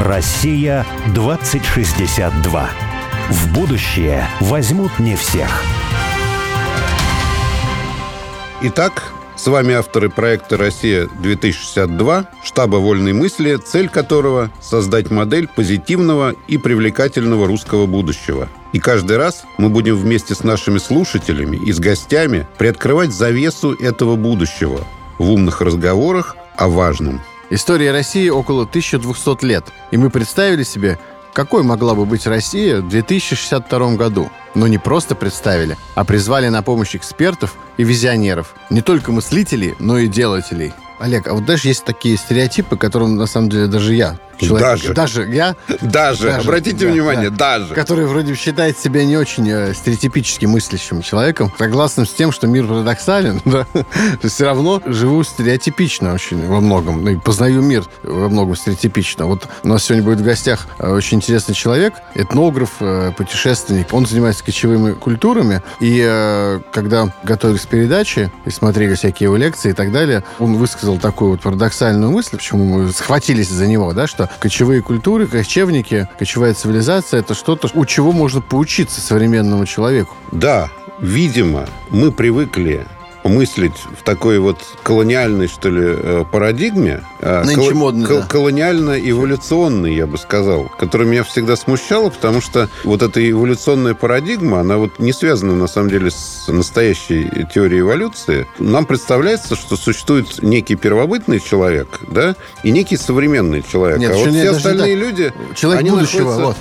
[0.00, 2.70] Россия 2062.
[3.30, 5.62] В будущее возьмут не всех.
[8.60, 16.58] Итак, с вами авторы проекта «Россия-2062», штаба «Вольной мысли», цель которого– создать модель позитивного и
[16.58, 18.50] привлекательного русского будущего.
[18.74, 24.16] И каждый раз мы будем вместе с нашими слушателями и с гостями приоткрывать завесу этого
[24.16, 24.80] будущего
[25.18, 27.22] в умных разговорах о важном.
[27.48, 30.98] История России около 1200 лет, и мы представили себе,
[31.32, 34.30] какой могла бы быть Россия в 2062 году.
[34.54, 38.54] Но не просто представили, а призвали на помощь экспертов и визионеров.
[38.70, 40.72] Не только мыслителей, но и делателей.
[40.98, 44.94] Олег, а вот даже есть такие стереотипы, которым на самом деле даже я Человек, даже.
[44.94, 45.56] Даже я.
[45.80, 46.28] Даже.
[46.28, 47.74] даже Обратите да, внимание, да, даже.
[47.74, 52.66] Который вроде считает себя не очень э, стереотипически мыслящим человеком, согласным с тем, что мир
[52.66, 53.66] парадоксален, да,
[54.22, 57.02] все равно живу стереотипично очень во многом.
[57.04, 59.26] Ну, и познаю мир во многом стереотипично.
[59.26, 63.92] Вот у нас сегодня будет в гостях э, очень интересный человек, этнограф, э, путешественник.
[63.92, 65.62] Он занимается кочевыми культурами.
[65.80, 70.98] И когда готовились к передаче и смотрели всякие его лекции и так далее, он высказал
[70.98, 76.54] такую вот парадоксальную мысль, почему мы схватились за него, да, что кочевые культуры, кочевники, кочевая
[76.54, 80.14] цивилизация– это что-то, у чего можно поучиться современному человеку.
[80.32, 82.86] Да, видимо, мы привыкли
[83.28, 87.02] мыслить в такой вот колониальной, что ли, э, парадигме.
[87.20, 88.26] А, Нынче кол- модно, кол- да.
[88.26, 94.76] Колониально-эволюционной, я бы сказал, которая меня всегда смущала, потому что вот эта эволюционная парадигма, она
[94.78, 98.46] вот не связана, на самом деле, с настоящей теорией эволюции.
[98.58, 103.98] Нам представляется, что существует некий первобытный человек, да, и некий современный человек.
[103.98, 105.32] Нет, а вот все остальные люди...
[105.54, 106.46] Человек будущего, находятся...
[106.46, 106.56] вот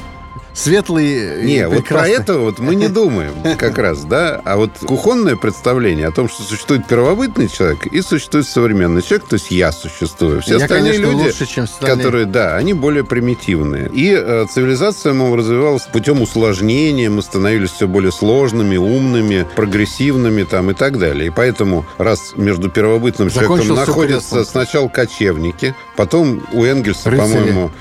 [0.56, 4.42] светлый Не, вот про это вот мы не думаем как раз, да.
[4.46, 9.36] А вот кухонное представление о том, что существует первобытный человек и существует современный человек, то
[9.36, 10.42] есть я существую.
[10.42, 13.90] Все я, остальные конечно, люди, лучше, чем которые, да, они более примитивные.
[13.94, 20.72] И э, цивилизация, мол, развивалась путем усложнения, мы становились все более сложными, умными, прогрессивными там
[20.72, 21.28] и так далее.
[21.28, 27.72] И поэтому, раз между первобытным человеком находятся сначала кочевники, потом у Энгельса, по-моему,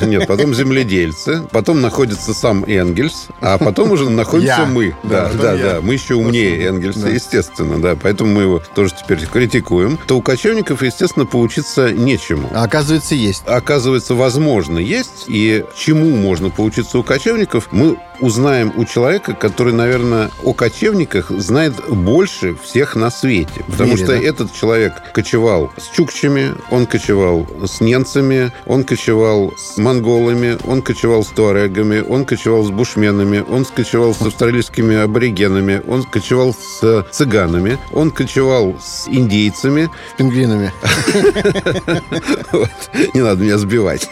[0.00, 4.94] нет, потом земледельцы, потом находится сам Энгельс, а потом уже находимся мы.
[5.02, 5.80] Да, да, да.
[5.82, 7.96] Мы еще умнее Энгельса, естественно, да.
[8.00, 9.98] Поэтому мы его тоже теперь критикуем.
[10.06, 12.48] То у кочевников, естественно, поучиться нечему.
[12.54, 13.42] А оказывается, есть.
[13.46, 15.24] Оказывается, возможно, есть.
[15.28, 21.74] И чему можно поучиться у кочевников, мы узнаем у человека, который, наверное, о кочевниках знает
[21.88, 23.64] больше всех на свете.
[23.66, 24.22] Потому мире, что да?
[24.22, 31.24] этот человек кочевал с чукчами, он кочевал с ненцами, он кочевал с монголами, он кочевал
[31.24, 37.78] с туарегами, он кочевал с бушменами, он кочевал с австралийскими аборигенами, он кочевал с цыганами,
[37.92, 39.90] он кочевал с индейцами.
[40.16, 40.72] Пингвинами.
[43.14, 44.08] Не надо меня сбивать.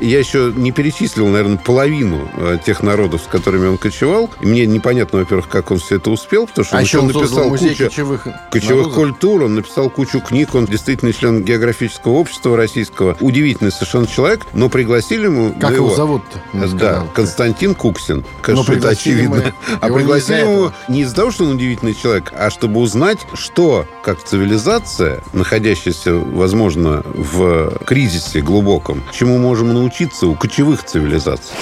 [0.00, 4.30] Я еще не перечислил, наверное, половину э, тех народов, с которыми он кочевал.
[4.40, 7.68] Мне непонятно, во-первых, как он все это успел, потому что а он, написал кучу
[8.50, 13.16] кочевых культур, он написал кучу книг, он действительно член географического общества российского.
[13.20, 15.52] Удивительный совершенно человек, но пригласили ему...
[15.52, 16.22] Как его, его зовут?
[16.52, 18.24] Да, Константин Куксин.
[18.42, 19.52] Конечно, это очевидно.
[19.80, 24.22] А пригласили его не из-за того, что он удивительный человек, а чтобы узнать, что как
[24.22, 31.56] цивилизация, находящаяся, возможно, в кризисе глубоком, чему можем научиться у кочевых цивилизаций.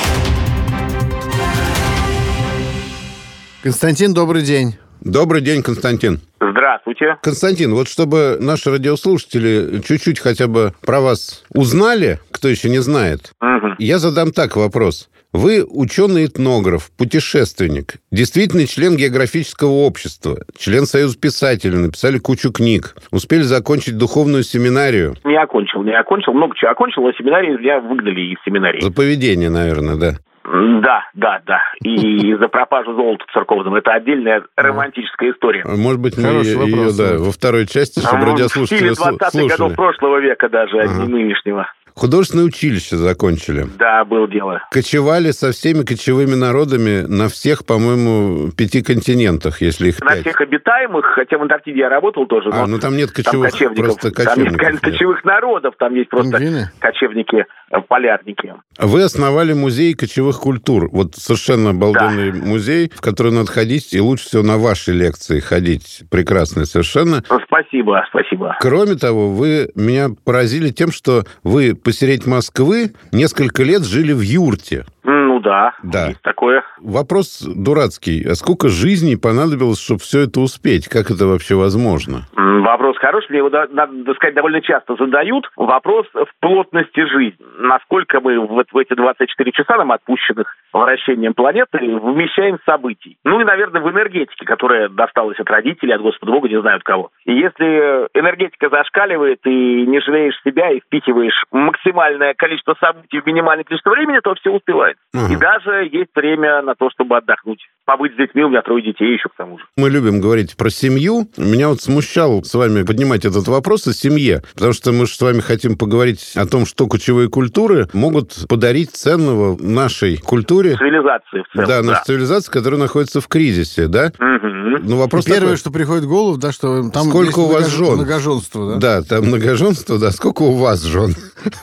[3.63, 4.77] Константин, добрый день.
[5.01, 6.21] Добрый день, Константин.
[6.41, 7.17] Здравствуйте.
[7.23, 13.33] Константин, вот чтобы наши радиослушатели чуть-чуть хотя бы про вас узнали, кто еще не знает,
[13.41, 13.75] угу.
[13.79, 15.09] я задам так вопрос.
[15.33, 23.99] Вы ученый-этнограф, путешественник, действительный член географического общества, член Союза писателей, написали кучу книг, успели закончить
[23.99, 25.17] духовную семинарию.
[25.25, 28.81] Не окончил, не окончил, много чего окончил, но семинарии меня выгнали из семинарии.
[28.81, 30.15] За поведение, наверное, да.
[30.51, 31.61] Да, да, да.
[31.83, 33.75] И за пропажу золота церковным.
[33.75, 35.65] Это отдельная романтическая история.
[35.65, 39.17] Может быть, мы Хороший ее, вопрос, да, во второй части, чтобы а, радиослушатели слушали.
[39.17, 40.91] В 20-х годов прошлого века даже, ага.
[40.91, 41.71] а не нынешнего.
[41.99, 43.67] Художественное училище закончили.
[43.77, 44.63] Да, было дело.
[44.71, 50.21] Кочевали со всеми кочевыми народами на всех, по-моему, пяти континентах, если их На пять.
[50.21, 52.51] всех обитаемых, хотя в Антарктиде я работал тоже.
[52.53, 54.61] А, ну там нет кочевых, там просто кочевников.
[54.61, 56.71] Там нет кочевых народов, там есть просто Пингвины?
[56.79, 58.55] кочевники, э, полярники.
[58.79, 60.89] Вы основали музей кочевых культур.
[60.93, 62.39] Вот совершенно обалденный да.
[62.39, 66.05] музей, в который надо ходить, и лучше всего на ваши лекции ходить.
[66.13, 67.25] Прекрасный совершенно.
[67.47, 68.57] Спасибо, спасибо.
[68.61, 74.85] Кроме того, вы меня поразили тем, что вы посередине Москвы несколько лет жили в юрте.
[75.05, 76.09] Ну, Ну да, да.
[76.09, 76.65] есть такое.
[76.81, 78.27] Вопрос дурацкий.
[78.29, 80.89] А сколько жизней понадобилось, чтобы все это успеть?
[80.89, 82.27] Как это вообще возможно?
[82.35, 83.31] Вопрос хороший.
[83.31, 85.49] Мне его, надо сказать, довольно часто задают.
[85.57, 87.39] Вопрос в плотности жизни.
[87.61, 93.17] Насколько мы вот в эти 24 часа нам отпущенных вращением планеты вмещаем событий.
[93.25, 96.83] Ну и, наверное, в энергетике, которая досталась от родителей, от Господа Бога, не знаю от
[96.83, 97.11] кого.
[97.25, 103.65] И если энергетика зашкаливает, и не жалеешь себя, и впихиваешь максимальное количество событий в минимальное
[103.65, 104.97] количество времени, то все успевает.
[105.29, 105.35] Угу.
[105.35, 107.61] И даже есть время на то, чтобы отдохнуть.
[107.85, 109.65] Побыть с детьми, у меня трое детей еще к тому же.
[109.77, 111.29] Мы любим говорить про семью.
[111.37, 115.21] Меня вот смущал с вами поднимать этот вопрос о семье, потому что мы же с
[115.21, 120.77] вами хотим поговорить о том, что кочевые культуры могут подарить ценного нашей культуре.
[120.77, 121.69] Цивилизации в целом.
[121.69, 122.05] Да, наша да.
[122.05, 124.13] цивилизация, которая находится в кризисе, да?
[124.19, 124.49] Угу.
[124.83, 125.57] Ну, вопрос Первое, такой.
[125.57, 127.97] что приходит в голову, да, что там Сколько у вас жен?
[127.97, 129.01] Многоженство, да?
[129.01, 130.11] Да, там многоженство, да.
[130.11, 131.15] Сколько у вас жен?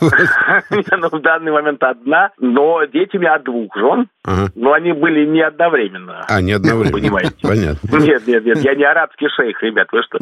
[0.97, 4.07] Ну, в данный момент одна, но дети от двух жен.
[4.55, 6.25] Но они были не одновременно.
[6.27, 6.97] А, не одновременно.
[6.97, 7.35] Понимаете?
[7.41, 7.97] Понятно.
[7.97, 10.19] Нет, нет, нет, я не арабский шейх, ребят, вы что?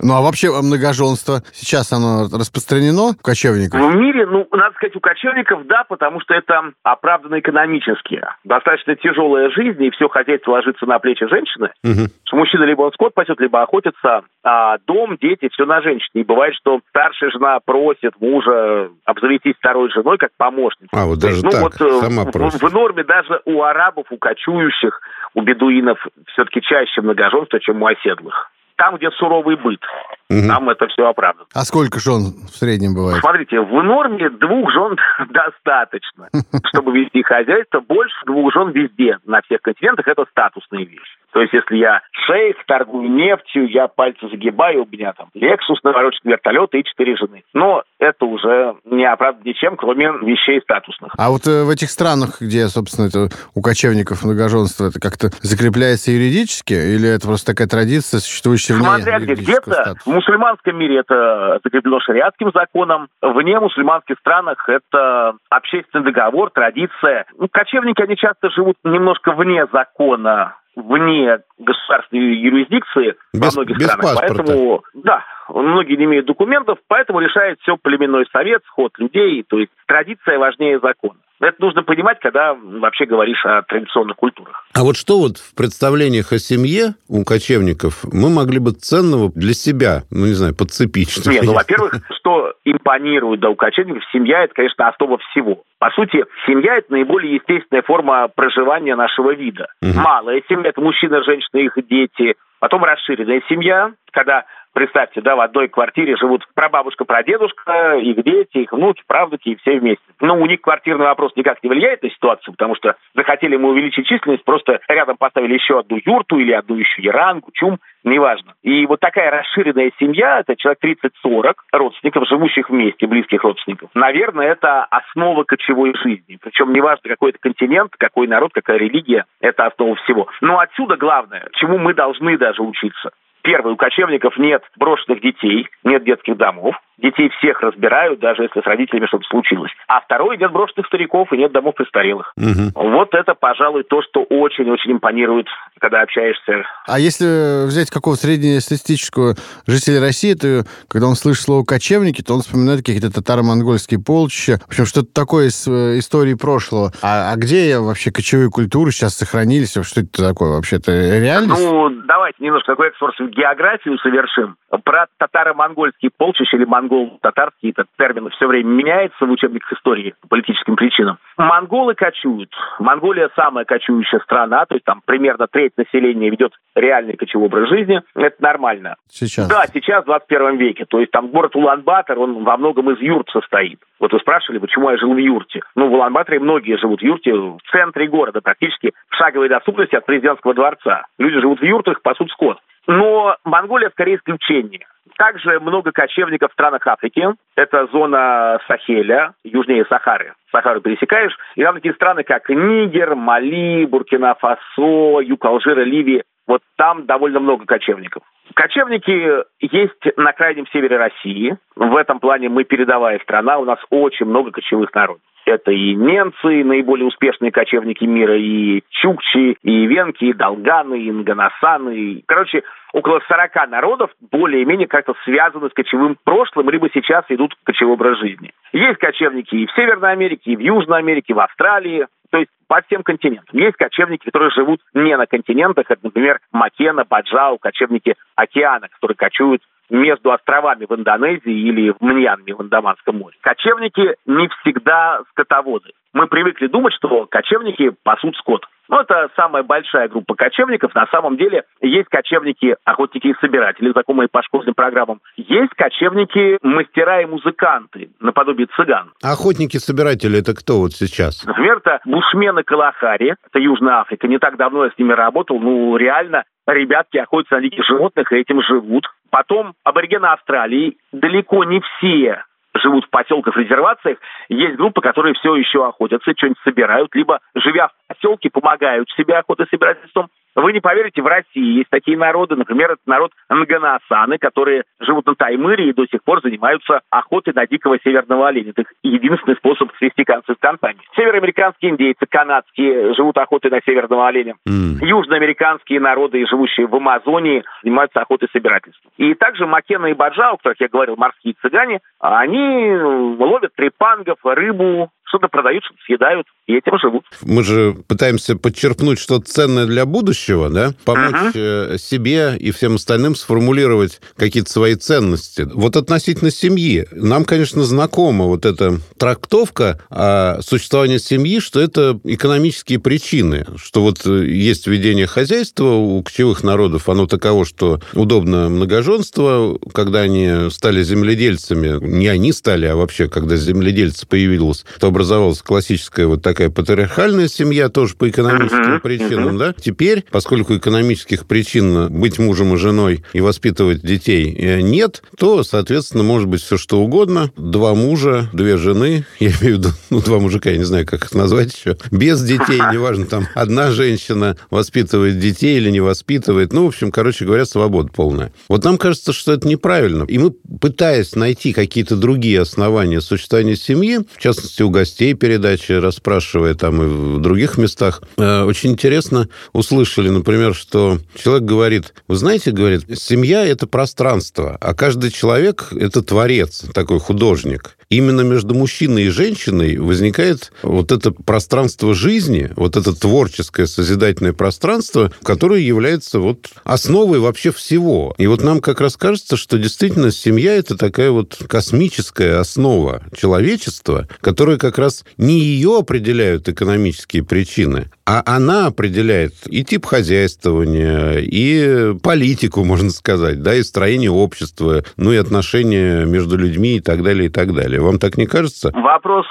[0.00, 3.80] Ну, а вообще многоженство, сейчас оно распространено у кочевников?
[3.80, 8.22] В мире, ну, надо сказать, у кочевников, да, потому что это оправданно экономически.
[8.44, 11.70] Достаточно тяжелая жизнь, и все хозяйство ложится на плечи женщины.
[11.82, 12.36] Угу.
[12.36, 16.22] Мужчина либо он скот пасет, либо охотится, а дом, дети, все на женщине.
[16.22, 20.88] И бывает, что старшая жена просит мужа обзавестись второй женой как помощницей.
[20.92, 24.06] А, вот даже ну, так, вот, э, сама в, в норме, да, даже у арабов,
[24.10, 25.00] у кочующих,
[25.34, 25.98] у бедуинов
[26.28, 28.50] все-таки чаще многоженство, чем у оседлых.
[28.76, 29.80] Там, где суровый быт,
[30.28, 30.46] угу.
[30.46, 31.46] там это все оправдано.
[31.54, 33.20] А сколько жен в среднем бывает?
[33.20, 34.98] Смотрите, в норме двух жен
[35.30, 36.28] достаточно,
[36.68, 37.80] чтобы вести хозяйство.
[37.80, 41.16] Больше двух жен везде, на всех континентах, это статусная вещь.
[41.32, 46.32] То есть, если я шейх, торгую нефтью, я пальцы загибаю, у меня там Лексус, навороченный
[46.32, 47.44] вертолет и четыре жены.
[47.54, 48.76] Но это уже
[49.16, 51.12] не оправдано ничем, кроме вещей статусных.
[51.16, 56.10] А вот э, в этих странах, где, собственно, это у кочевников многоженство, это как-то закрепляется
[56.12, 56.74] юридически?
[56.74, 62.00] Или это просто такая традиция, существующая вне Смотря где, где-то в мусульманском мире это закреплено
[62.00, 67.26] шариатским законом, вне мусульманских странах это общественный договор, традиция.
[67.38, 73.86] Ну, кочевники, они часто живут немножко вне закона, вне государственной юрисдикции без, во многих без
[73.86, 74.02] странах.
[74.02, 74.34] Паспорта.
[74.44, 79.42] Поэтому, да, многие не имеют документов, поэтому решает все племенной совет, сход людей.
[79.48, 81.18] То есть традиция важнее закона.
[81.38, 84.64] Это нужно понимать, когда вообще говоришь о традиционных культурах.
[84.72, 89.52] А вот что вот в представлениях о семье у кочевников мы могли бы ценного для
[89.52, 91.10] себя, ну, не знаю, подцепить?
[91.10, 92.54] Что Нет, ну, во-первых, что
[92.86, 95.62] импонирует да, у кочевников, семья– это, конечно, основа всего.
[95.78, 99.66] По сути, семья– это наиболее естественная форма проживания нашего вида.
[99.82, 99.98] Угу.
[100.00, 102.34] Малая семья– это мужчина, женщина, их дети.
[102.60, 104.44] Потом расширенная семья, когда
[104.76, 109.78] Представьте, да, в одной квартире живут прабабушка, прадедушка, их дети, их внуки, правнуки, и все
[109.78, 110.04] вместе.
[110.20, 114.06] Но у них квартирный вопрос никак не влияет на ситуацию, потому что захотели мы увеличить
[114.06, 118.52] численность, просто рядом поставили еще одну юрту или одну еще яранку, чум, неважно.
[118.62, 120.84] И вот такая расширенная семья, это человек
[121.24, 123.88] 30-40 родственников, живущих вместе, близких родственников.
[123.94, 126.38] Наверное, это основа кочевой жизни.
[126.42, 130.28] Причем неважно, какой это континент, какой народ, какая религия, это основа всего.
[130.42, 133.12] Но отсюда главное, чему мы должны даже учиться.
[133.46, 136.74] Первый, у кочевников нет брошенных детей, нет детских домов.
[136.98, 139.70] Детей всех разбирают, даже если с родителями что-то случилось.
[139.86, 142.32] А второй, нет брошенных стариков и нет домов престарелых.
[142.38, 142.88] Угу.
[142.88, 145.46] Вот это, пожалуй, то, что очень-очень импонирует,
[145.78, 146.64] когда общаешься.
[146.88, 149.34] А если взять какого-то среднестатистического
[149.66, 154.58] жителя России, то когда он слышит слово «кочевники», то он вспоминает какие-то татаро-монгольские полчища.
[154.64, 156.92] В общем, что-то такое из э, истории прошлого.
[157.02, 159.72] А, а где вообще кочевые культуры сейчас сохранились?
[159.72, 160.76] Что это такое вообще?
[160.76, 161.60] Это реальность?
[161.60, 164.56] Ну, давайте немножко такой экскурс в географию совершим.
[164.84, 170.76] Про татаро-монгольские полчища или монгол-татарский, этот термин все время меняется в учебниках истории по политическим
[170.76, 171.18] причинам.
[171.36, 172.50] Монголы кочуют.
[172.78, 178.00] Монголия самая кочующая страна, то есть там примерно треть населения ведет реальный кочевой образ жизни.
[178.14, 178.96] Это нормально.
[179.08, 179.48] Сейчас?
[179.48, 180.84] Да, сейчас, в 21 веке.
[180.84, 183.80] То есть там город Улан-Батор, он во многом из юрт состоит.
[183.98, 185.60] Вот вы спрашивали, почему я жил в юрте.
[185.74, 190.04] Ну, в Улан-Баторе многие живут в юрте в центре города, практически в шаговой доступности от
[190.06, 191.06] президентского дворца.
[191.18, 192.58] Люди живут в юртах, пасут скот.
[192.86, 194.86] Но Монголия скорее исключение.
[195.18, 197.26] Также много кочевников в странах Африки.
[197.56, 200.34] Это зона Сахеля, южнее Сахары.
[200.52, 201.36] Сахару пересекаешь.
[201.54, 206.22] И там такие страны, как Нигер, Мали, Буркина-Фасо, юг Алжира, Ливия.
[206.46, 208.22] Вот там довольно много кочевников.
[208.54, 211.56] Кочевники есть на крайнем севере России.
[211.74, 213.58] В этом плане мы передовая страна.
[213.58, 215.22] У нас очень много кочевых народов.
[215.46, 222.24] Это и немцы, наиболее успешные кочевники мира, и чукчи, и венки, и долганы, и нганасаны.
[222.26, 228.18] Короче, около 40 народов более-менее как-то связаны с кочевым прошлым, либо сейчас ведут кочевой образ
[228.18, 228.52] жизни.
[228.72, 232.08] Есть кочевники и в Северной Америке, и в Южной Америке, и в Австралии.
[232.30, 233.56] то есть по всем континентам.
[233.56, 239.62] Есть кочевники, которые живут не на континентах, это, например, Макена, Баджау, кочевники океана, которые кочуют
[239.90, 243.36] между островами в Индонезии или в Мьянме в Андаманском море.
[243.40, 245.90] Кочевники не всегда скотоводы.
[246.12, 248.64] Мы привыкли думать, что кочевники пасут скот.
[248.88, 250.94] Но это самая большая группа кочевников.
[250.94, 255.20] На самом деле есть кочевники, охотники и собиратели, знакомые по школьным программам.
[255.36, 259.12] Есть кочевники, мастера и музыканты, наподобие цыган.
[259.22, 261.44] Охотники-собиратели это кто вот сейчас?
[261.44, 264.28] Например, это бушмены Калахари, это Южная Африка.
[264.28, 265.58] Не так давно я с ними работал.
[265.58, 269.06] Ну, реально, ребятки охотятся на диких животных и этим живут.
[269.36, 270.96] Потом аборигены Австралии.
[271.12, 274.16] Далеко не все живут в поселках, резервациях,
[274.48, 279.66] есть группы, которые все еще охотятся, что-нибудь собирают, либо, живя в поселке, помогают себе охотой
[279.70, 285.26] собирательством, вы не поверите, в России есть такие народы, например, это народ Нганасаны, которые живут
[285.26, 288.70] на Таймыре и до сих пор занимаются охотой на дикого северного оленя.
[288.70, 290.96] Это их единственный способ свести концы с концами.
[291.14, 294.54] Североамериканские индейцы, канадские, живут охотой на северного оленя.
[294.66, 295.04] Mm.
[295.04, 299.12] Южноамериканские народы, живущие в Амазонии, занимаются охотой собирательством.
[299.18, 302.96] И также Макена и Баджа, о которых я говорил, морские цыгане, они
[303.38, 307.24] ловят трепангов, рыбу, что-то продают, что-то съедают, и этим живут.
[307.42, 310.94] Мы же пытаемся подчерпнуть что-то ценное для будущего, да?
[311.04, 311.98] Помочь uh-huh.
[311.98, 315.68] себе и всем остальным сформулировать какие-то свои ценности.
[315.72, 317.06] Вот относительно семьи.
[317.12, 324.26] Нам, конечно, знакома вот эта трактовка о существовании семьи, что это экономические причины, что вот
[324.26, 331.02] э, есть ведение хозяйства у кочевых народов, оно таково, что удобно многоженство, когда они стали
[331.02, 337.48] земледельцами, не они стали, а вообще, когда земледельцы появилось, то образовалась классическая вот такая патриархальная
[337.48, 339.58] семья, тоже по экономическим uh-huh, причинам, uh-huh.
[339.58, 339.74] да?
[339.78, 346.22] Теперь, поскольку экономических причин быть мужем и женой и воспитывать детей э, нет, то, соответственно,
[346.22, 347.50] может быть все что угодно.
[347.56, 351.24] Два мужа, две жены, я имею в виду, ну, два мужика, я не знаю, как
[351.24, 356.72] их назвать еще, без детей, неважно, там, одна женщина воспитывает детей или не воспитывает.
[356.72, 358.52] Ну, в общем, короче говоря, свобода полная.
[358.68, 360.24] Вот нам кажется, что это неправильно.
[360.28, 366.74] И мы, пытаясь найти какие-то другие основания существования семьи, в частности, у гостей передачи, расспрашивая
[366.74, 372.72] там и в других местах, э, очень интересно услышали, например, что человек говорит, вы знаете,
[372.72, 379.30] говорит, семья– это пространство, а каждый человек– это творец, такой художник именно между мужчиной и
[379.30, 387.40] женщиной возникает вот это пространство жизни, вот это творческое созидательное пространство, которое является вот основой
[387.40, 388.34] вообще всего.
[388.38, 394.28] И вот нам как раз кажется, что действительно семья– это такая вот космическая основа человечества,
[394.40, 402.14] которая как раз не ее определяют экономические причины, а она определяет и тип хозяйствования, и
[402.22, 407.46] политику, можно сказать, да, и строение общества, ну и отношения между людьми и так далее,
[407.46, 408.00] и так далее.
[408.00, 408.90] Вам так не кажется?
[408.94, 409.46] Вопрос,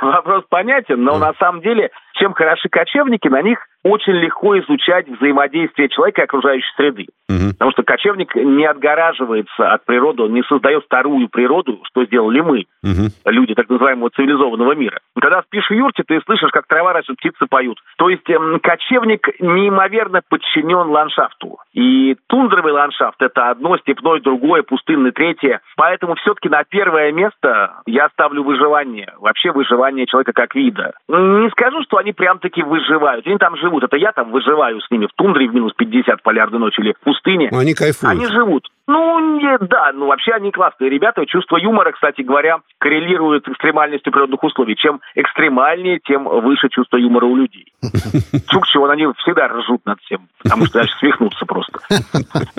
[0.00, 1.18] вопрос понятен, но а.
[1.18, 1.90] на самом деле
[2.20, 7.06] чем хороши кочевники, на них очень легко изучать взаимодействие человека и окружающей среды.
[7.30, 7.52] Угу.
[7.52, 12.66] Потому что кочевник не отгораживается от природы, он не создает вторую природу, что сделали мы,
[12.82, 13.08] угу.
[13.24, 15.00] люди так называемого цивилизованного мира.
[15.18, 17.78] Когда спишь в юрте, ты слышишь, как трава растет, птицы поют.
[17.96, 21.58] То есть эм, кочевник неимоверно подчинен ландшафту.
[21.72, 25.60] И тундровый ландшафт– это одно, степной– другое, пустынный– третье.
[25.76, 29.14] Поэтому все-таки на первое место я ставлю выживание.
[29.18, 30.92] Вообще выживание человека как вида.
[31.08, 33.26] Не скажу, что они прям-таки выживают.
[33.26, 33.84] Они там живут.
[33.84, 37.00] Это я там выживаю с ними в тундре в минус 50 полярной ночи или в
[37.00, 37.48] пустыне.
[37.52, 38.12] Они кайфуют.
[38.12, 38.68] Они живут.
[38.90, 41.24] Ну, не, да, ну вообще они классные ребята.
[41.24, 44.74] Чувство юмора, кстати говоря, коррелирует с экстремальностью природных условий.
[44.74, 47.72] Чем экстремальнее, тем выше чувство юмора у людей.
[48.48, 51.78] Чукчи, вон они всегда ржут над всем, потому что дальше свихнутся просто.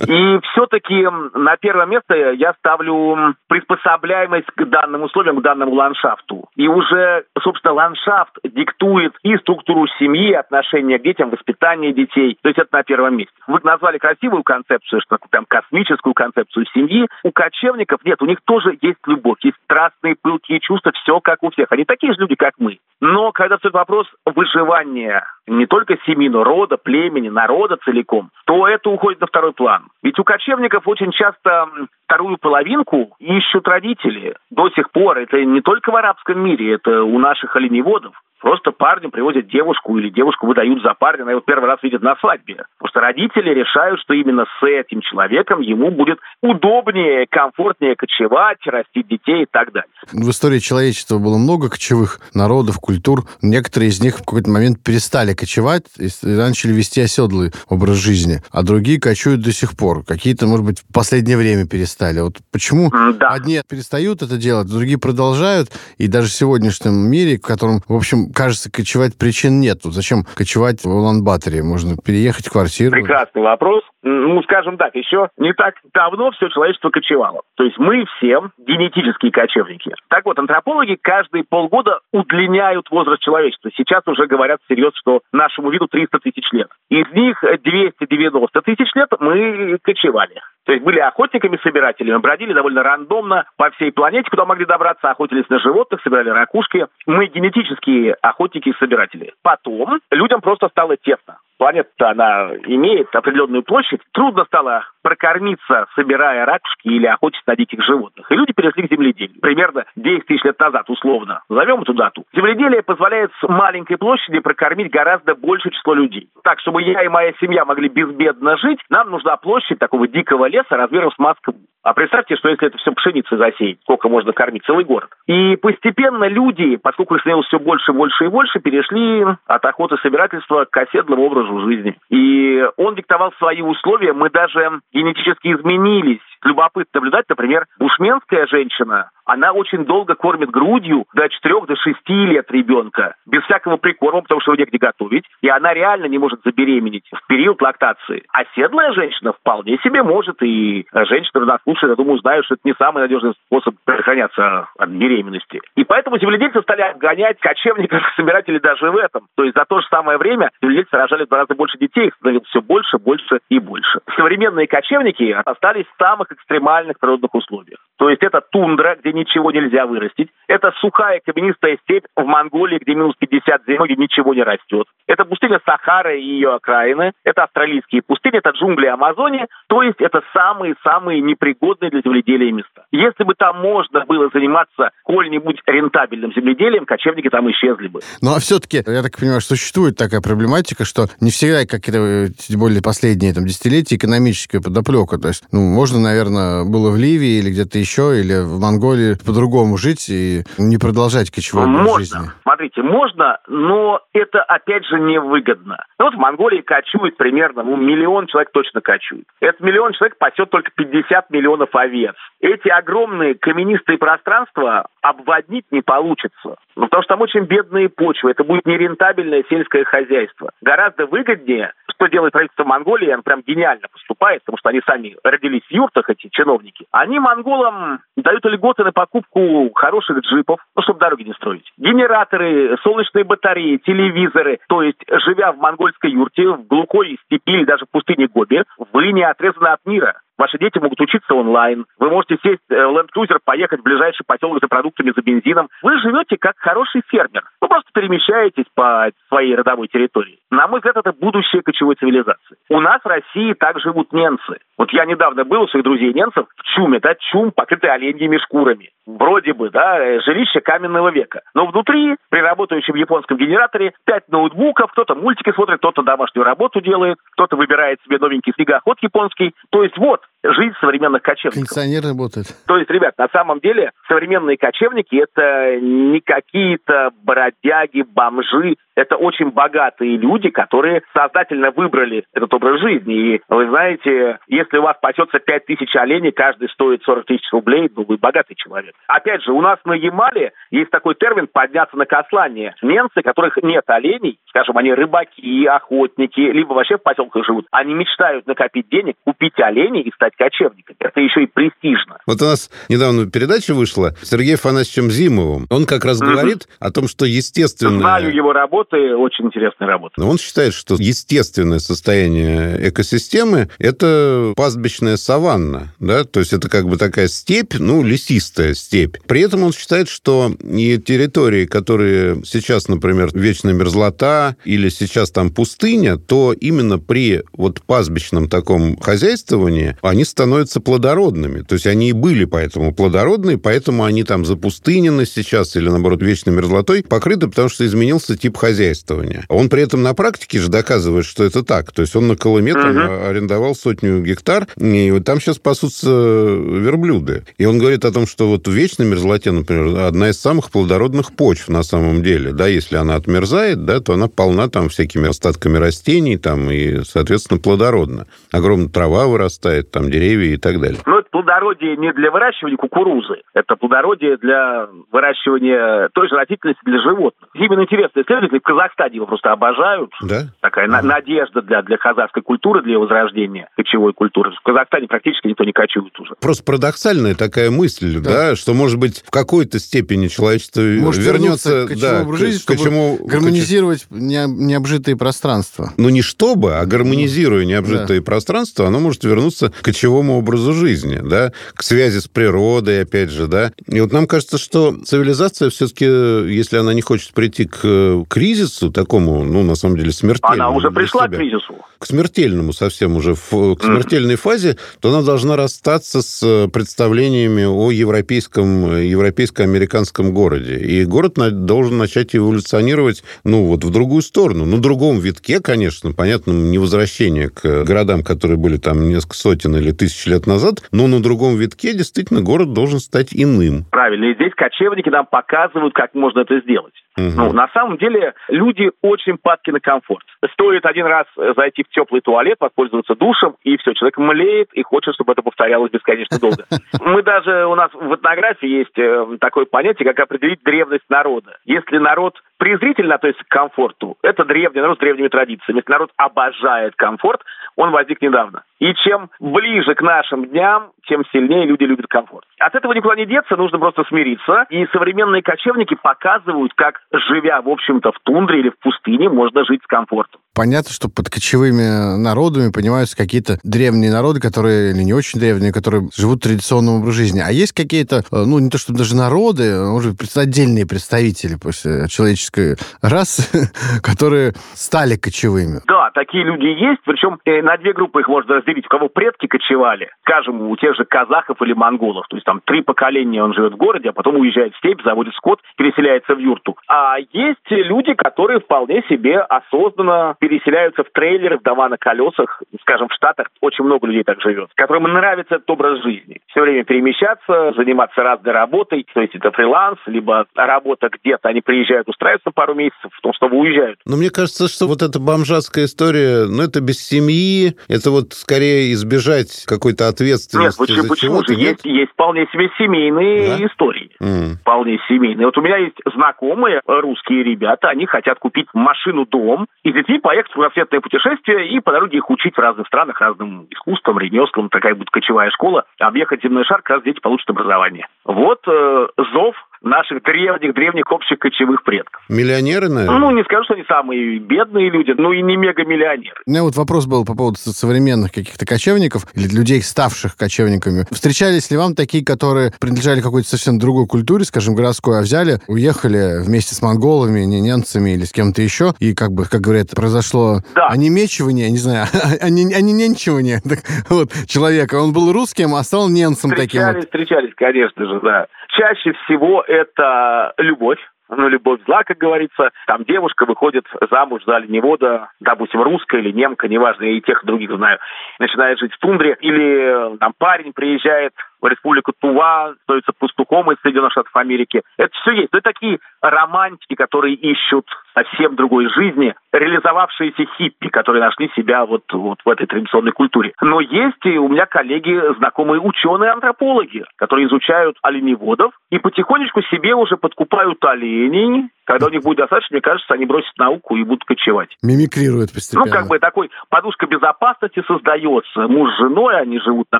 [0.07, 6.47] И все-таки на первое место я ставлю приспособляемость к данным условиям, к данному ландшафту.
[6.55, 12.37] И уже, собственно, ландшафт диктует и структуру семьи, отношения к детям, воспитание детей.
[12.41, 13.33] То есть это на первом месте.
[13.47, 17.07] Вы назвали красивую концепцию, что там космическую концепцию семьи.
[17.23, 21.49] У кочевников нет, у них тоже есть любовь, есть страстные, пылкие чувства, все как у
[21.49, 21.71] всех.
[21.71, 22.77] Они такие же люди, как мы.
[22.99, 28.89] Но когда стоит вопрос выживания не только семьи, но рода, племени, народа целиком, то это
[28.89, 29.87] уходит на второй план.
[30.03, 31.67] Ведь у кочевников очень часто
[32.05, 34.35] вторую половинку ищут родители.
[34.51, 38.13] До сих пор это не только в арабском мире, это у наших оленеводов.
[38.41, 42.15] Просто парню привозят девушку или девушку выдают за парня, она его первый раз видит на
[42.17, 42.65] свадьбе.
[42.77, 48.57] Потому что родители решают, что именно с этим человеком ему будет будет удобнее, комфортнее кочевать,
[48.65, 49.89] растить детей и так далее.
[50.11, 53.23] В истории человечества было много кочевых народов, культур.
[53.41, 58.63] Некоторые из них в какой-то момент перестали кочевать и начали вести оседлый образ жизни, а
[58.63, 60.03] другие кочуют до сих пор.
[60.03, 62.19] Какие-то, может быть, в последнее время перестали.
[62.21, 63.29] Вот почему да.
[63.29, 68.30] одни перестают это делать, другие продолжают, и даже в сегодняшнем мире, в котором, в общем,
[68.31, 69.79] кажется, кочевать причин нет.
[69.83, 71.63] Зачем кочевать в Улан-Баторе?
[71.63, 72.91] Можно переехать в квартиру.
[72.91, 73.83] Прекрасный вопрос.
[74.03, 77.41] Ну, скажем так, еще не так давно все человечество кочевало.
[77.55, 79.93] То есть мы все генетические кочевники.
[80.09, 83.69] Так вот, антропологи каждые полгода удлиняют возраст человечества.
[83.77, 86.69] Сейчас уже говорят всерьез, что нашему виду 300 тысяч лет.
[86.89, 90.41] Из них 290 тысяч лет мы кочевали.
[90.71, 95.59] То есть были охотниками-собирателями, бродили довольно рандомно по всей планете, куда могли добраться, охотились на
[95.59, 96.87] животных, собирали ракушки.
[97.05, 99.33] Мы генетические охотники и собиратели.
[99.43, 106.87] Потом людям просто стало тесно планета, она имеет определенную площадь, трудно стало прокормиться, собирая ракушки
[106.87, 108.31] или охотясь на диких животных.
[108.31, 109.39] И люди перешли к земледелию.
[109.41, 111.43] Примерно 10 тысяч лет назад, условно.
[111.49, 112.25] Назовем эту дату.
[112.33, 116.29] Земледелие позволяет с маленькой площади прокормить гораздо большее число людей.
[116.43, 120.75] Так, чтобы я и моя семья могли безбедно жить, нам нужна площадь такого дикого леса
[120.75, 121.53] размером с Москву.
[121.83, 125.09] А представьте, что если это все пшеницей засеять, сколько можно кормить целый город.
[125.25, 130.65] И постепенно люди, поскольку их становилось все больше, больше и больше, перешли от охоты собирательства
[130.69, 131.97] к оседлому образу жизни.
[132.09, 134.13] И он диктовал свои условия.
[134.13, 136.21] Мы даже генетически изменились.
[136.43, 142.51] Любопытно наблюдать, например, бушменская женщина, она очень долго кормит грудью до 4 до 6 лет
[142.51, 147.09] ребенка, без всякого прикорма, потому что его негде готовить, и она реально не может забеременеть
[147.13, 148.23] в период лактации.
[148.33, 152.73] А седлая женщина вполне себе может, и женщина родослушная, я думаю, знают, что это не
[152.73, 155.61] самый надежный способ предохраняться от беременности.
[155.75, 159.27] И поэтому земледельцы стали обгонять кочевников собирателей даже в этом.
[159.35, 162.47] То есть за то же самое время земледельцы рожали в гораздо больше детей, их становилось
[162.47, 163.99] все больше, больше и больше.
[164.15, 167.79] Современные кочевники остались в самых экстремальных природных условиях.
[167.97, 170.29] То есть это тундра, где ничего нельзя вырастить.
[170.47, 174.87] Это сухая каменистая степь в Монголии, где минус 50 зимой, где ничего не растет.
[175.21, 177.11] Это пустыня Сахара и ее окраины.
[177.23, 179.45] Это австралийские пустыни, это джунгли Амазонии.
[179.67, 182.85] То есть это самые-самые непригодные для земледелия места.
[182.91, 187.99] Если бы там можно было заниматься сколь-нибудь рентабельным земледелием, кочевники там исчезли бы.
[188.23, 192.59] Ну а все-таки, я так понимаю, существует такая проблематика, что не всегда, как это, тем
[192.59, 195.19] более последние там, десятилетия, экономическая подоплека.
[195.19, 199.77] То есть, ну, можно, наверное, было в Ливии или где-то еще, или в Монголии по-другому
[199.77, 202.31] жить и не продолжать кочевой образ жизни.
[202.41, 205.77] Смотрите, можно, но это, опять же, невыгодно.
[205.99, 209.25] Ну, вот в Монголии кочует примерно, ну, миллион человек точно кочует.
[209.39, 212.15] Этот миллион человек пасет только 50 миллионов овец.
[212.39, 216.57] Эти огромные каменистые пространства обводнить не получится.
[216.75, 218.31] Ну, потому что там очень бедные почвы.
[218.31, 220.51] Это будет нерентабельное сельское хозяйство.
[220.61, 225.63] Гораздо выгоднее, что делает правительство Монголии, оно прям гениально поступает, потому что они сами родились
[225.63, 226.85] в юртах, эти чиновники.
[226.91, 231.71] Они монголам дают льготы на покупку хороших джипов, ну, чтобы дороги не строить.
[231.77, 234.59] Генераторы, солнечные батареи, телевизоры.
[234.67, 239.11] То есть, живя в монгольской юрте, в глухой степи или даже в пустыне Гоби, вы
[239.11, 240.21] не отрезаны от мира.
[240.41, 241.85] Ваши дети могут учиться онлайн.
[241.99, 245.69] Вы можете сесть э, в Land Cruiser, поехать в ближайший поселок за продуктами, за бензином.
[245.83, 247.43] Вы живете как хороший фермер.
[247.61, 250.39] Вы просто перемещаетесь по своей родовой территории.
[250.49, 252.57] На мой взгляд, это будущее кочевой цивилизации.
[252.69, 254.57] У нас в России так живут немцы.
[254.79, 258.89] Вот я недавно был у своих друзей немцев в Чуме, да, Чум, покрытый оленьими шкурами.
[259.05, 261.41] Вроде бы, да, э, жилище каменного века.
[261.53, 267.17] Но внутри, при работающем японском генераторе, пять ноутбуков, кто-то мультики смотрит, кто-то домашнюю работу делает,
[267.33, 269.53] кто-то выбирает себе новенький снегоход японский.
[269.69, 271.69] То есть вот, жизнь современных кочевников.
[271.69, 272.47] Кондиционер работает.
[272.67, 279.51] То есть, ребят, на самом деле современные кочевники– это не какие-то бродяги, бомжи, это очень
[279.51, 283.35] богатые люди, которые сознательно выбрали этот образ жизни.
[283.35, 287.89] И вы знаете, если у вас пасется 5 тысяч оленей, каждый стоит 40 тысяч рублей,
[287.95, 288.93] ну вы богатый человек.
[289.07, 292.75] Опять же, у нас на Ямале есть такой термин «подняться на кослание».
[292.81, 298.45] Немцы, которых нет оленей, скажем, они рыбаки, охотники, либо вообще в поселках живут, они мечтают
[298.45, 300.95] накопить денег, купить оленей и стать кочевниками.
[300.99, 302.17] Это еще и престижно.
[302.25, 305.67] Вот у нас недавно передача вышла с Сергеем Афанасьевичем Зимовым.
[305.69, 306.31] Он как раз mm-hmm.
[306.31, 307.99] говорит о том, что естественно...
[307.99, 310.23] Знаю его работы, очень интересная работа.
[310.23, 316.97] Он считает, что естественное состояние экосистемы– это пастбищная саванна, да, то есть это как бы
[316.97, 319.17] такая степь, ну, лесистая степь.
[319.27, 325.49] При этом он считает, что и территории, которые сейчас, например, вечная мерзлота или сейчас там
[325.49, 331.61] пустыня, то именно при вот пастбищном таком хозяйствовании они становятся плодородными.
[331.61, 336.53] То есть они и были поэтому плодородные, поэтому они там запустынены сейчас или, наоборот, вечной
[336.53, 339.45] мерзлотой покрыты, потому что изменился тип хозяйствования.
[339.49, 341.91] Он при этом на практике же доказывает, что это так.
[341.91, 343.29] То есть он на Колыме там uh-huh.
[343.29, 347.43] арендовал сотню гектар, и вот там сейчас пасутся верблюды.
[347.57, 351.33] И он говорит о том, что вот в вечной мерзлоте, например, одна из самых плодородных
[351.35, 355.77] почв на самом деле, да, если она отмерзает, да, то она полна там всякими остатками
[355.77, 358.27] растений, там, и, соответственно, плодородна.
[358.51, 360.99] Огромная трава вырастает, там, деревья и так далее.
[361.05, 367.01] Ну, это плодородие не для выращивания кукурузы, это плодородие для выращивания той же растительности для
[367.01, 367.49] животных.
[367.53, 370.11] Именно интересно, исследователи в Казахстане его просто обожают.
[370.21, 370.47] Да?
[370.61, 371.01] Такая ага.
[371.01, 374.51] надежда для, для казахской культуры, для возрождения кочевой культуры.
[374.51, 376.33] В Казахстане практически никто не кочует уже.
[376.39, 381.87] Просто парадоксальная такая мысль, да, да что, может быть, в какой-то степени человечество может вернется
[381.87, 385.91] к да, жизни, к, чему гармонизировать не, необжитые пространства.
[385.97, 388.25] Ну, не чтобы, а гармонизируя необжитые да.
[388.25, 393.71] пространства, оно может вернуться кочевому образу жизни, да, к связи с природой, опять же, да.
[393.87, 399.43] И вот нам кажется, что цивилизация все-таки, если она не хочет прийти к кризису такому,
[399.43, 400.53] ну, на самом деле, смертельному.
[400.53, 401.75] Она уже пришла себя, к кризису.
[401.97, 404.37] К смертельному совсем уже, к смертельной mm.
[404.37, 410.77] фазе, то она должна расстаться с представлениями о европейском, европейско-американском городе.
[410.77, 414.65] И город должен начать эволюционировать, ну, вот в другую сторону.
[414.65, 419.70] Ну, в другом витке, конечно, понятно, не возвращение к городам, которые были там несколько сотен
[419.77, 423.85] или тысяч лет назад, но на другом витке действительно город должен стать иным.
[423.91, 424.25] Правильно.
[424.25, 426.93] И здесь кочевники нам показывают, как можно это сделать.
[427.17, 427.31] Угу.
[427.35, 430.25] Ну, на самом деле, люди очень падки на комфорт.
[430.53, 431.25] Стоит один раз
[431.57, 435.91] зайти в теплый туалет, воспользоваться душем, и все, человек млеет и хочет, чтобы это повторялось
[435.91, 436.65] бесконечно долго.
[437.01, 441.57] Мы даже, у нас в этнографии есть э, такое понятие, как определить древность народа.
[441.65, 445.79] Если народ презрительно относится к комфорту, это древний народ с древними традициями.
[445.79, 447.41] Если народ обожает комфорт,
[447.75, 448.61] он возник недавно.
[448.77, 452.45] И чем ближе к нашим дням, тем сильнее люди любят комфорт.
[452.59, 454.65] От этого никуда не деться, нужно просто смириться.
[454.69, 459.81] И современные кочевники показывают, как, живя, в общем-то, в тундре или в пустыне, можно жить
[459.83, 460.41] с комфортом.
[460.53, 466.09] Понятно, что под кочевыми народами понимаются какие-то древние народы, которые, или не очень древние, которые
[466.15, 467.39] живут традиционным образом жизни.
[467.39, 471.55] А есть какие-то, э, ну, не то чтобы даже народы, а может быть, отдельные представители
[471.55, 472.07] после
[472.51, 473.71] человеческой расы,
[474.03, 475.81] которые стали кочевыми.
[475.87, 478.85] Да, такие люди есть, причем э, на две группы их можно разделить.
[478.85, 482.81] У кого предки кочевали, скажем, у тех же казахов или монголов, то есть там три
[482.81, 486.77] поколения он живет в городе, а потом уезжает в степь, заводит скот, переселяется в юрту.
[486.87, 492.61] А есть люди, которые вполне себе осознанно переселяются в трейлеры, в дома на колесах.
[492.81, 496.40] Скажем, в Штатах очень много людей так живет, которым нравится этот образ жизни.
[496.51, 499.05] Все время перемещаться, заниматься разной работой.
[499.13, 501.49] То есть это фриланс, либо работа где-то.
[501.49, 503.99] Они приезжают, устраиваются пару месяцев, потом снова уезжают.
[504.05, 508.91] Но мне кажется, что вот эта бомжатская история, ну, это без семьи, это вот скорее
[508.93, 510.81] избежать какой-то ответственности.
[510.81, 511.53] Нет, почему, почему же?
[511.53, 513.65] Есть, есть вполне себе семейные да?
[513.67, 514.10] истории.
[514.21, 514.57] Mm.
[514.61, 515.47] Вполне семейные.
[515.47, 520.51] Вот у меня есть знакомые русские ребята, они хотят купить машину-дом и с детьми поехать
[520.51, 524.69] в кругосветное путешествие и по дороге их учить в разных странах разным искусствам, ремеслам.
[524.69, 525.85] Такая будет кочевая школа.
[525.99, 528.07] Объехать земной шар, как раз дети получат образование.
[528.25, 532.21] Вот э, зов наших древних-древних общих кочевых предков.
[532.29, 533.19] Миллионеры, наверное?
[533.19, 536.35] Ну, не скажу, что они самые бедные люди, но и не мегамиллионеры.
[536.45, 541.05] У меня вот вопрос был по поводу современных каких-то кочевников или людей, ставших кочевниками.
[541.11, 546.43] Встречались ли вам такие, которые принадлежали какой-то совсем другой культуре, скажем, городской, а взяли, уехали
[546.43, 550.59] вместе с монголами, не немцами или с кем-то еще, и как бы, как говорят, произошло
[550.75, 550.87] да.
[550.87, 552.07] онемечивание, не знаю,
[552.41, 554.95] онененчивание так, вот, человека.
[554.95, 556.93] Он был русским, а стал немцем встречались, таким.
[556.95, 557.05] Вот.
[557.05, 558.47] Встречались, конечно же, да.
[558.71, 560.99] Чаще всего это любовь
[561.33, 562.71] ну, любовь зла, как говорится.
[562.87, 567.47] Там девушка выходит замуж за оленевода, допустим, русская или немка, неважно, я и тех, и
[567.47, 567.99] других знаю,
[568.37, 569.37] начинает жить в тундре.
[569.39, 574.81] Или там парень приезжает в республику Тува, становится пастухом из Соединенных Штатов Америки.
[574.97, 575.49] Это все есть.
[575.53, 582.39] Это такие романтики, которые ищут совсем другой жизни, реализовавшиеся хиппи, которые нашли себя вот, вот
[582.43, 583.53] в этой традиционной культуре.
[583.61, 590.17] Но есть и у меня коллеги, знакомые ученые-антропологи, которые изучают оленеводов и потихонечку себе уже
[590.17, 594.69] подкупают оленей, когда у них будет достаточно, мне кажется, они бросят науку и будут кочевать.
[594.81, 595.85] Мимикрируют постепенно.
[595.85, 598.67] Ну, как бы такой подушка безопасности создается.
[598.67, 599.99] Муж с женой, они живут на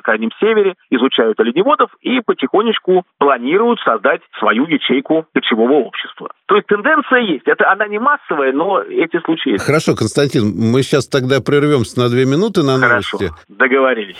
[0.00, 6.30] Крайнем Севере, изучают оленеводов и потихонечку планируют создать свою ячейку кочевого общества.
[6.46, 7.46] То есть тенденция есть.
[7.46, 9.64] Это она не массовая, но эти случаи есть.
[9.64, 13.16] Хорошо, Константин, мы сейчас тогда прервемся на две минуты на новости.
[13.16, 14.16] Хорошо, договорились.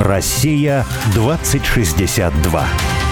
[0.00, 3.03] Россия 2062.